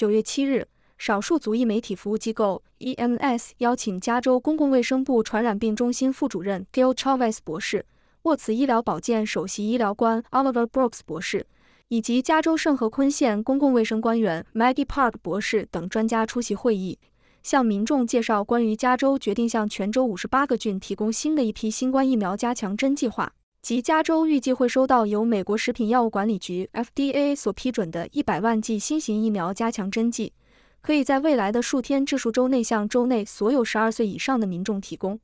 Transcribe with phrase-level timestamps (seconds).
[0.00, 7.84] 九月七日，少数族裔媒体服务机构 EMS 邀请加州公共卫生部传染病中心副主任 Gil Chavez 博士、
[8.22, 11.46] 沃茨医疗保健首席医疗官 Oliver Brooks 博士
[11.88, 16.98] 以及加州圣何昆县公共卫生官员 Maggie Park 博士等专家出席会议。
[17.42, 23.30] 向民众介绍关于加州决定向全州五十八个郡提供新的一批新冠疫苗加强针计划，
[23.61, 30.33] 及加州预计会收到由美国食品药物管理局 FDA 所批准的一百万剂新型疫苗加强针剂，
[30.81, 35.19] 可以在未来的数天至数周内向州内所有十二岁以上的民众提供。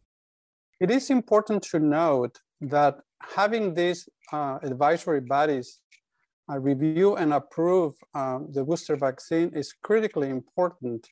[0.79, 3.01] It is important to note that
[3.35, 5.75] having these uh, advisory bodies
[6.47, 11.03] uh, review and approve uh, the booster vaccine is critically important.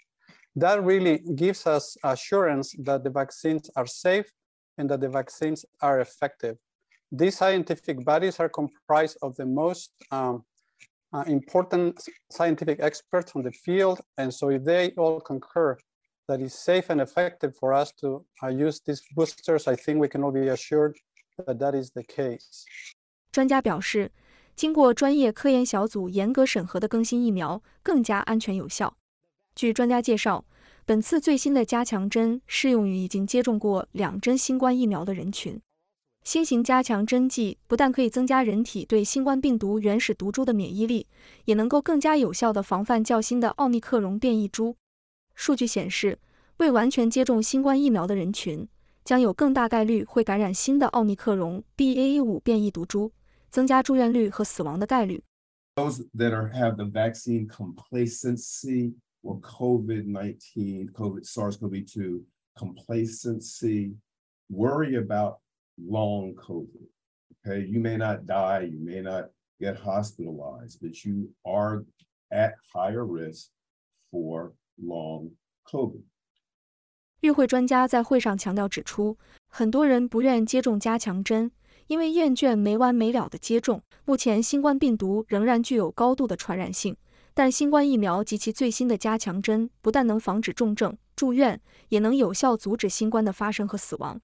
[0.55, 4.31] that really gives us assurance that the vaccines are safe
[4.77, 6.57] and that the vaccines are effective.
[7.13, 10.43] These scientific bodies are comprised of the most um,
[11.11, 13.99] uh, important scientific experts on the field.
[14.15, 15.77] And so if they all concur
[16.27, 20.07] that it's safe and effective for us to uh, use these boosters, I think we
[20.07, 20.97] can all be assured
[21.47, 22.65] that that is the case.
[23.31, 24.11] 专家表示，
[24.55, 28.97] 经过专业科研小组严格审核的更新疫苗更加安全有效。
[29.55, 30.45] 据专家介绍，
[30.85, 35.59] 本次最新的加强针适用于已经接种过两针新冠疫苗的人群。
[36.24, 41.06] 新型加强针剂不但可以增加人体对新冠病毒原始毒株的免疫力，
[41.44, 44.74] 也能够更加有效地防范较新的奥密克戎变异株。
[45.34, 46.18] 数据显示，
[46.56, 48.66] 未完全接种新冠疫苗的人群
[49.04, 53.12] 将有更大概率会感染新的奥密克戎 BA.5 变异毒株，
[53.50, 55.22] 增加住院率和死亡的概率。
[55.76, 58.94] Those that are have the vaccine complacency.
[59.26, 62.22] or COVID 19, COVID, SARS CoV 2
[62.58, 63.94] complacency,
[64.50, 65.40] worry about
[65.76, 66.88] long COVID.
[67.44, 71.84] Okay, you may not die, you may not get hospitalized, but you are
[72.30, 73.48] at higher risk
[74.10, 75.30] for long
[75.70, 76.02] COVID.
[77.20, 79.16] 与会专家在会上强调指出，
[79.48, 81.50] 很多人不愿接种加强针，
[81.86, 83.82] 因为厌倦没完没了的接种。
[84.04, 86.96] 目前，新冠病毒仍然具有高度的传染性。
[87.32, 94.20] 但新冠疫苗及其最新的加强针不但能防止重症住院，也能有效阻止新冠的发生和死亡。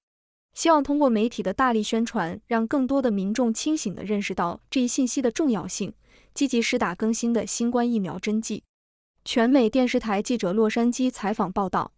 [0.53, 5.93] 希望通过媒体的大力宣传，让更多的民众清醒地认识到这一信息的重要性，
[6.33, 8.63] 积极施打更新的新冠疫苗针剂。
[9.23, 11.93] 全美电视台记者洛杉矶采访报道。